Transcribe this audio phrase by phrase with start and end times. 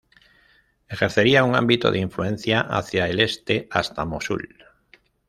[0.87, 4.57] Ejercería un ámbito de influencia hacia el Este, hasta Mosul.